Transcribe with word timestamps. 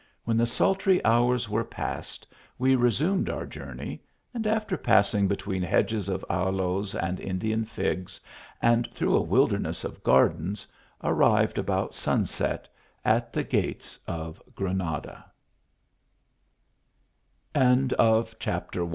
When 0.23 0.35
the 0.35 0.47
sultry 0.47 1.05
hours 1.05 1.47
were 1.47 1.63
past, 1.63 2.25
we 2.57 2.75
resumed 2.75 3.29
our 3.29 3.45
journey, 3.45 4.01
and 4.33 4.47
after 4.47 4.75
pass 4.75 5.13
ing 5.13 5.27
between 5.27 5.61
hedges 5.61 6.09
of 6.09 6.25
aloes 6.27 6.95
and 6.95 7.19
Indian 7.19 7.65
figs, 7.65 8.19
and 8.63 8.89
through 8.95 9.15
a 9.15 9.21
wilderness 9.21 9.83
of 9.83 10.01
gardens, 10.01 10.65
arrived 11.03 11.59
about 11.59 11.93
sun 11.93 12.25
set 12.25 12.67
at 13.05 13.31
the 13.31 13.43
gates 13.43 13.99
of 14.07 14.41